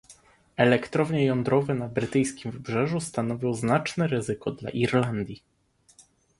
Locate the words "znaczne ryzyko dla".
3.53-4.69